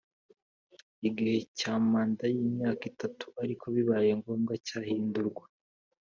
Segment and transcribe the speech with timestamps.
[1.07, 5.43] igihe cya manda y imyaka itatu ariko bibaye ngombwa cyahindurwa